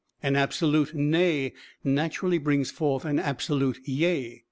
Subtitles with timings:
[0.23, 1.53] An absolute 'Nay'
[1.83, 4.39] naturally brings forth an absolute 'Yea.'"